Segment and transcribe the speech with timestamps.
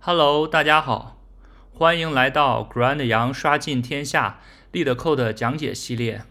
[0.00, 1.20] Hello，大家好，
[1.72, 4.40] 欢迎来到 Grand 羊刷尽天下
[4.72, 6.22] LeetCode 讲解系列。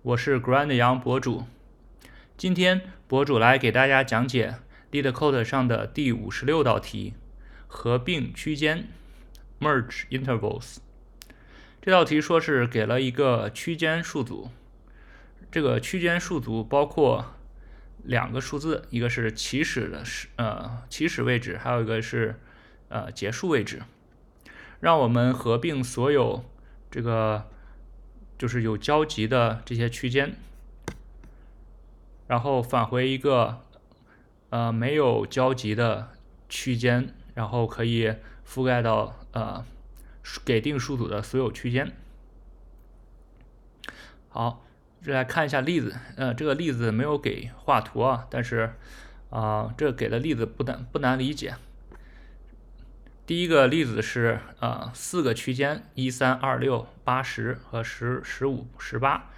[0.00, 1.44] 我是 Grand 羊博主，
[2.38, 4.54] 今天博主来给大家讲解
[4.90, 7.12] LeetCode 上的第五十六道题：
[7.68, 8.88] 合并区间
[9.60, 10.78] （Merge Intervals）。
[11.82, 14.50] 这道题说是给了一个区间数组，
[15.50, 17.34] 这个区间数组包括
[18.02, 22.40] 两个数字，一个是起始的始呃起始位置，还有一个是。
[22.92, 23.82] 呃，结束位置，
[24.78, 26.44] 让我们合并所有
[26.90, 27.48] 这个
[28.36, 30.36] 就是有交集的这些区间，
[32.26, 33.62] 然后返回一个
[34.50, 36.10] 呃没有交集的
[36.50, 38.14] 区间，然后可以
[38.46, 39.64] 覆盖到呃
[40.44, 41.90] 给定数组的所有区间。
[44.28, 44.62] 好，
[45.02, 48.74] 再来看一下例子，呃，这个例子没有给画图啊，但是
[49.30, 51.54] 啊，这给的例子不难不难理解。
[53.24, 59.30] 第一个例子是呃四个区间一三二六八十和十十五十八，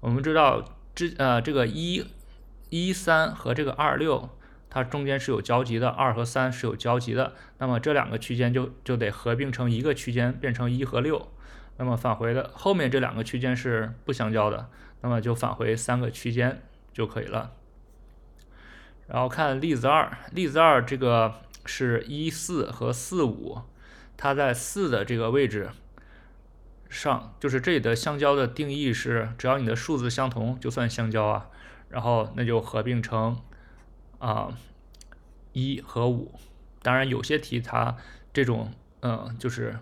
[0.00, 2.06] 我们知道这呃这个一
[2.70, 4.30] 一三和这个二六
[4.70, 11.30] 它中间是有交集的，二和三是有交集的，那么这两个区间就就得合并成一个区间，变成一和六，
[11.76, 14.70] 那么返回的后面这两个区间是不相交的，
[15.02, 16.62] 那么就返回三个区间
[16.94, 17.52] 就可以了。
[19.08, 21.34] 然后看例子二，例子二这个。
[21.66, 23.60] 是一四和四五，
[24.16, 25.70] 它在四的这个位置
[26.88, 31.50] 上，就是这里的相交的定义是，只要你的数字相同就算相交啊，
[31.88, 33.40] 然后那就合并成
[34.18, 34.56] 啊
[35.52, 36.38] 一和五。
[36.82, 37.96] 当然有些题它
[38.32, 39.78] 这种嗯就是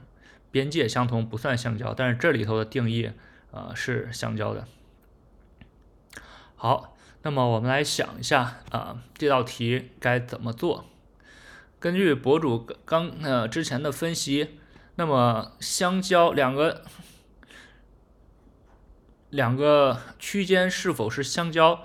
[0.51, 3.13] 边界相同不算相交，但是这里头的定义
[3.53, 4.67] 啊是相交的。
[6.57, 10.87] 好，那么我们来想一下啊这道题该怎么做。
[11.85, 14.59] 根据博主刚呃之前的分析，
[14.95, 16.83] 那么相交两个
[19.29, 21.83] 两个区间是否是相交，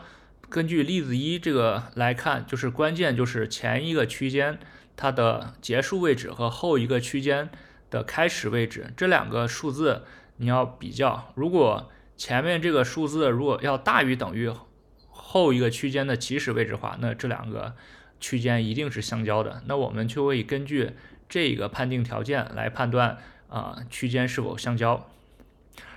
[0.48, 4.58] 根据例子一这个来看，就是关键就是前一个区间
[4.96, 7.50] 它的结束位置和后一个区间
[7.90, 10.06] 的开始位置这两个数字
[10.38, 14.50] 你要比较，如果前面这个数字如果要大于等于
[15.10, 17.76] 后一个区间的起始位置的话，那这两个。
[18.20, 20.92] 区间一定是相交的，那我们就会根据
[21.30, 25.10] 这个判定条件来判断啊区间是否相交。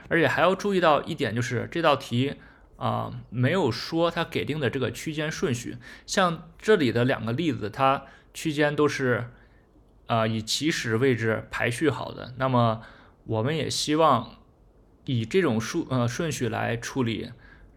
[0.09, 2.35] 而且还要注意到一点，就是这道题
[2.77, 5.79] 啊没有说它给定的这个区间顺序。
[6.07, 9.31] 像这里的两个例子，它区间都是
[10.07, 12.35] 啊以起始位置排序好的。
[12.37, 12.83] 那么
[13.25, 14.37] 我们也希望
[15.07, 17.31] 以这种数呃顺序来处理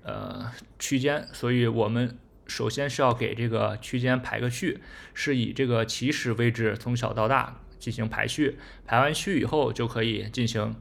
[0.03, 2.17] 呃区间，所以我们。
[2.47, 4.79] 首先是要给这个区间排个序，
[5.13, 10.75] 是以这个起始位置从小到大进行排序，排完序以后就可以进行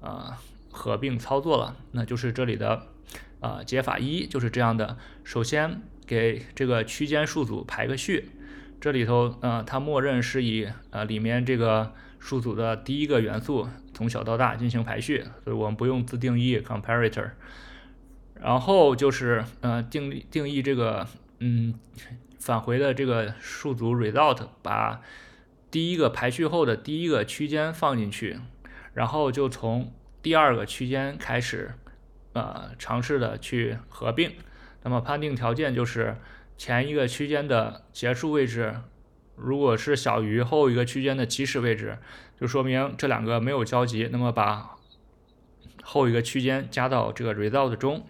[0.00, 0.36] 呃
[0.70, 1.76] 合并操作了。
[1.92, 2.86] 那就是这里的
[3.40, 4.96] 呃解法一就是这样的。
[5.24, 8.30] 首先给这个区间数组排个序，
[8.80, 17.30] 这里头呃它默认是以呃里面这个数组的第一个元素从小到大进行排序，所以我们不用自定义 comparator。
[18.40, 21.06] 然后就是呃定定义这个
[21.40, 21.74] 嗯
[22.38, 25.00] 返回的这个数组 result，把
[25.70, 28.38] 第一个排序后的第一个区间放进去，
[28.94, 31.74] 然后就从第二个区间开始
[32.32, 34.32] 呃尝试的去合并。
[34.82, 36.16] 那么判定条件就是
[36.56, 38.76] 前一个区间的结束位置
[39.34, 41.98] 如果是小于后一个区间的起始位置，
[42.40, 44.08] 就说明这两个没有交集。
[44.12, 44.76] 那么把
[45.82, 48.06] 后一个区间加到这个 result 中。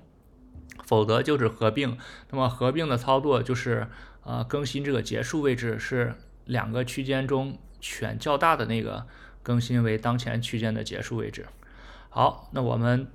[0.89, 1.99] 否则就是合并，
[2.31, 3.87] 那么合并的操作就是
[4.25, 6.15] 呃更新这个结束位置是
[6.47, 9.07] 两个区间中选较大的那个
[9.43, 11.45] 更新为当前区间的结束位置。
[12.09, 13.07] 好，那我们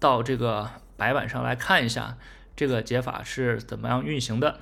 [0.00, 2.16] 到这个白板上来看一下
[2.56, 4.58] 这个解法是怎么样运行的。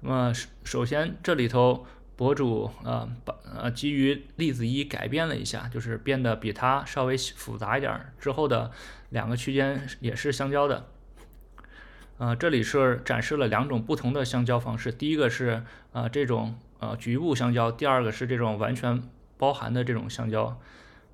[0.00, 1.86] 那么首首先这里头
[2.16, 8.70] 博主呃把呃基于例子一改变了一下，就是变得比它稍微复杂一点，之后的
[9.10, 10.86] 两个区间也是相交的。
[12.20, 14.92] 呃，这里是展示了两种不同的相交方式。
[14.92, 19.02] 第一个是呃这种呃局部相交，第二个是这种完全
[19.38, 20.60] 包含的这种相交。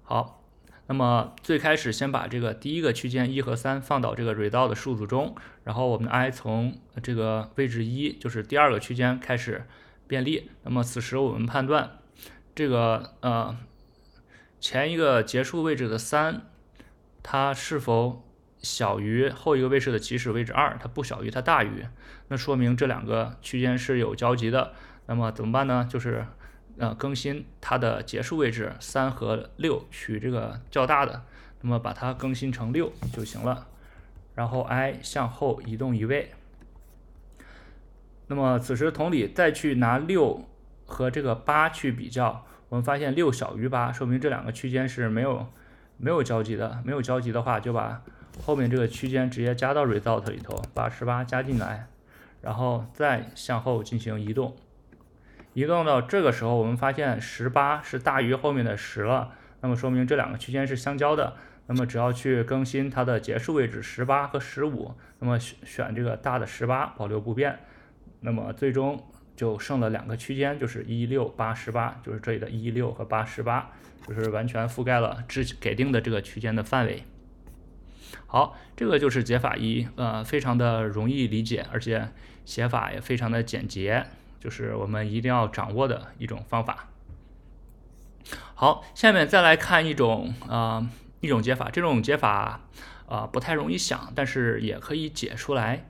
[0.02, 0.42] 好，
[0.88, 9.64] 那么最开始先把这个第一个区间一和三放到这个 result 数组中，然后我们 i 从这个位置一，就是第二个区间开始
[10.08, 10.50] 便利。
[10.64, 12.00] 那么此时我们判断
[12.52, 13.56] 这个呃
[14.58, 16.42] 前一个结束位置的三，
[17.22, 18.24] 它是否
[18.66, 21.86] 小于后一个位置的起始位置二，它不小于，它大于，
[22.28, 24.72] 那说明这两个区间是有交集的。
[25.06, 25.86] 那么怎么办呢？
[25.88, 26.26] 就是
[26.78, 31.22] 呃更新它的结束位置三和六，取这个较大的，
[31.60, 33.68] 那么把它更新成六就行了。
[34.34, 36.32] 然后 i 向后移动一位。
[38.26, 40.44] 那么此时同理，再去拿六
[40.84, 45.46] 和这个八去比较，我们发现六小于八，说明这两个区间是没有
[45.96, 46.82] 没有交集的。
[46.84, 48.02] 没有交集的话，就把
[48.44, 51.86] 后面这个区间直接加到 result 里头，把十八加进来，
[52.42, 54.54] 然后再向后进行移动。
[55.54, 61.34] 移动到这个时候，我们发现十八是大于后面的十了，那么说明这两个区间是相交的。
[61.68, 67.58] 那么只要去更新它的结束位置十八和十五，那么选选这个大的十八，保留不变。
[68.20, 69.02] 那么最终
[69.34, 73.72] 就剩了两个区间，就是一六八十八，就是这里的一六和八十八，
[74.06, 77.02] 就是完全覆盖了之给定的这个区间的范围。
[78.26, 82.08] 好，这个就是解法一，呃，非常的容易理解，而且
[82.44, 84.06] 写法也非常的简洁，
[84.40, 86.88] 就是我们一定要掌握的一种方法。
[88.54, 90.88] 好，下面再来看一种啊
[91.20, 92.62] 一种解法，这种解法
[93.08, 95.86] 啊不太容易想，但是也可以解出来。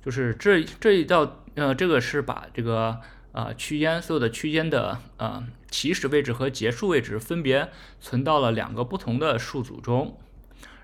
[0.00, 3.00] 就是这这一道，呃，这个是把这个
[3.32, 7.68] 啊区间所有的区间的呃起始位置和结束位置分别
[8.00, 10.16] 存到了两个不同的数组中，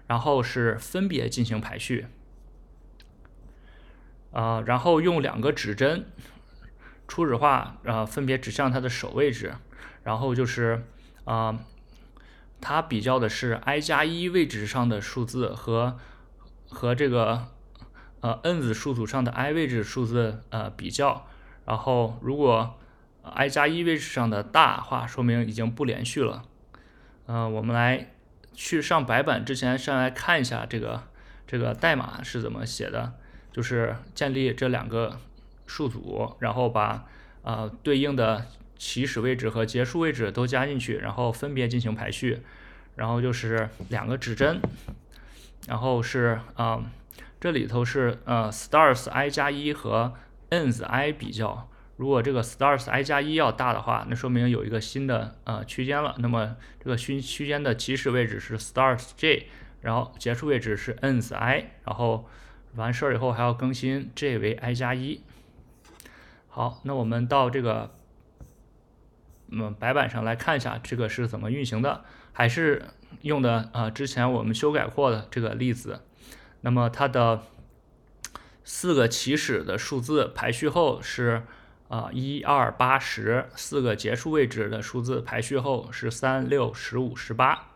[0.06, 2.06] 然后是分别进行排序，
[4.32, 6.06] 啊，然后用两个指针
[7.06, 9.54] 初始化，呃，分别指向它的首位置，
[10.02, 10.84] 然后就是
[11.24, 11.58] 啊，
[12.60, 15.98] 它比较的是 i 加一位置上的数字和
[16.68, 17.48] 和这个。
[18.20, 21.26] 呃，n 子数组上的 i 位置数字呃比较，
[21.66, 22.78] 然后如果
[23.22, 26.42] i 加一位置上的大话，说明已经不连续了。
[27.26, 28.13] 呃，我们来
[28.54, 31.02] 去上白板之前，先来看一下这个
[31.46, 33.12] 这个代码是怎么写的，
[33.52, 35.18] 就是建立这两个
[35.66, 37.04] 数组，然后把
[37.42, 38.46] 呃对应的
[38.78, 42.42] 起始位置和结束位置都加进去，然后分别进行排序，
[42.96, 44.60] 然后就是两个指针，
[45.66, 46.82] 然后是啊。
[47.40, 50.14] 这里头是呃，stars i 加一和
[50.48, 56.16] ends i 比较，如果这个 stars i 加一要大的话，那说明有一个新的呃区间了。
[56.18, 59.46] 那么这个区区间的起始位置是 stars j，
[59.80, 62.28] 然后结束位置是 n s i，然后
[62.74, 65.22] 完事儿以后还要更新 j 为 i 加一。
[66.48, 67.94] 好，那我们到这个
[69.50, 72.86] 嗯白板上来看一下这个是怎么运行的，还是
[73.22, 76.00] 用的啊之前我们修改过的这个例子。
[76.62, 77.42] 那么它的
[78.64, 81.42] 四个起始的数字排序后是
[81.94, 87.68] 啊一二八十，四个结束位置的数字排序后是三六十五十八。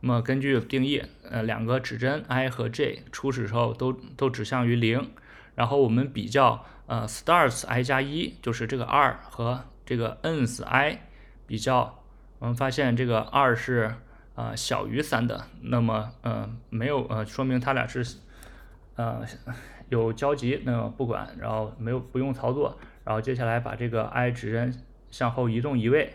[0.00, 5.10] 那么根据定义，呃两个指针 i 和 j 初始时候都都指向于零，
[5.54, 11.02] 然后我们比较呃，starts i 加一就是这个二和这个 ends i
[11.46, 12.02] 比较，
[12.38, 13.96] 我们发现这个二是
[14.34, 18.02] 呃小于三的，那么呃没有呃说明它俩是。
[18.96, 19.24] 呃，
[19.90, 22.76] 有交集，那么不管，然后没有不用操作，
[23.08, 24.70] 然后接下来把这个 i 指针
[25.10, 26.12] 向后移动一位，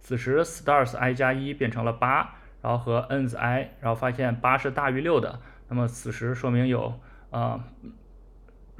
[0.00, 6.98] 此时 stars i 加一变成了八，然后和 ends i，然后发现八是大于六的，那么此时说明有
[7.30, 7.64] 啊，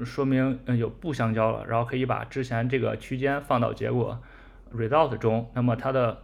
[0.03, 4.21] 说明嗯有不相交了，然后可以把之前这个区间放到结果
[4.75, 6.23] result 中，那么它的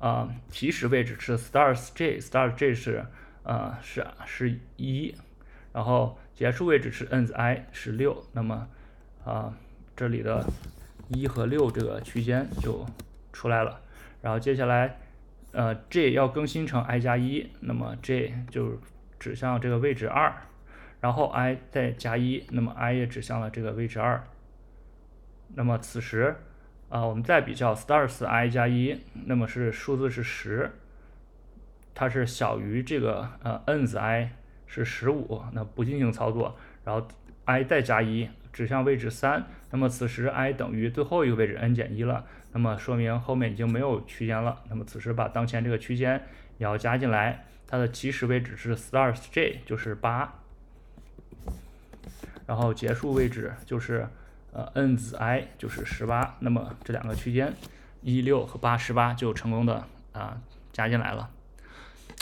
[0.00, 3.06] 啊起始位置是 stars j，stars j 是
[3.44, 5.14] 呃是是一，
[5.72, 8.66] 然后结束位置是 ends i 是六，那么
[9.24, 9.54] 啊
[10.02, 10.44] 这里的
[11.10, 12.84] 一和六这个区间就
[13.32, 13.80] 出来了。
[14.20, 14.98] 然后接下来
[15.52, 18.80] 呃 j 要更新成 i 加一，那么 j 就
[19.20, 20.34] 指向这个位置二，
[21.00, 24.20] 然后 i 再加一，那么 i 也指向了这个位置二。
[25.54, 26.34] 那么此时
[26.88, 30.68] 啊我们再比较 stars i 加一，那么是数字是十，
[31.94, 34.32] 它是小于这个呃 ends i。
[34.66, 37.06] 是十五，那不进行操作，然后
[37.44, 46.22] i 再加一指向位置三，那么此时 i 等于最后一个位置 n 减一了，那么说明后面已经没有区间了，那么此时把当前这个区间
[46.58, 50.34] 也要加进来，它的起始位置是 stars j 就是八，
[52.46, 54.06] 然后结束位置就是
[54.52, 57.52] 呃 n 子 i，就是十八，那么这两个区间
[58.02, 60.36] 一六和八十八就成功的啊
[60.72, 61.30] 加进来了。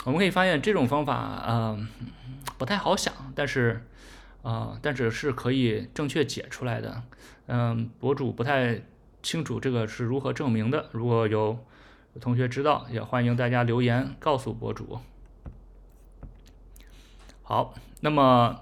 [0.03, 1.87] 我们可以发现这种方法，嗯，
[2.57, 3.85] 不太好想，但是，
[4.41, 7.03] 啊，但是是可以正确解出来的。
[7.47, 8.81] 嗯，博主不太
[9.21, 10.89] 清楚这个是如何证明的。
[10.91, 11.59] 如果有
[12.19, 14.99] 同学知道，也欢迎大家留言告诉博主。
[17.43, 18.61] 好，那么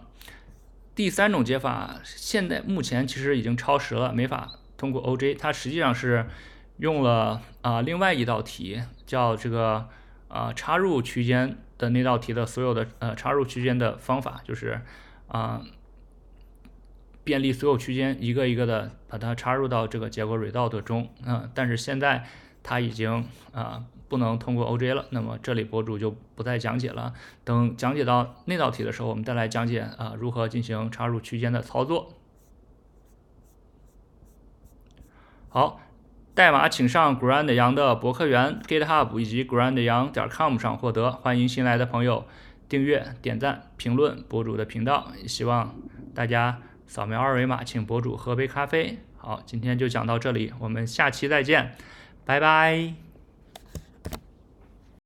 [0.95, 5.37] 第三种解法，现在目前其实已经超时了，没法通过 OJ。
[5.37, 6.25] 它实际上是
[6.77, 9.87] 用了啊另外一道题，叫这个
[10.27, 14.81] 啊插入区间的那道题的所有的呃插入区间的方法，就是
[15.29, 15.63] 啊
[17.23, 22.25] 便利所有区间一个一个的把它插入到这个结果 result 中，嗯，但是现在
[22.61, 32.13] 它已经啊不能通过 OJ 了，那么这里博主就不再讲解了，等讲解到那道题的时候，我们再来讲解啊如何进行插入区间的操作。
[35.47, 35.81] 好。
[36.35, 41.11] 代码请上 grandyang 的博客园、GitHub 以及 grandyang 点 com 上获得。
[41.11, 42.23] 欢迎新来的朋友
[42.69, 45.11] 订阅、点赞、评论博主的频道。
[45.21, 45.75] 也希望
[46.15, 48.99] 大家扫描二维码，请博主喝杯咖啡。
[49.17, 51.75] 好，今天就讲到这里，我们下期再见，
[52.23, 53.08] 拜拜。